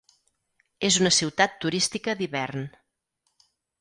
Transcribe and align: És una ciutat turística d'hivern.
És 0.87 0.95
una 1.01 1.11
ciutat 1.17 1.53
turística 1.65 2.17
d'hivern. 2.23 2.67